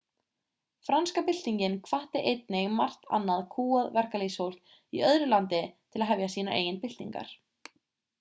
franska 0.85 1.21
byltingin 1.25 1.75
hvatti 1.89 2.23
einnig 2.31 2.71
margt 2.77 3.05
annað 3.17 3.43
kúgað 3.55 3.91
verkalýðsfólk 3.99 4.73
í 5.01 5.05
öðru 5.11 5.29
landi 5.35 5.61
til 5.67 6.03
að 6.07 6.11
hefja 6.13 6.31
sínar 6.37 6.57
eigin 6.61 6.81
byltingar 6.87 7.35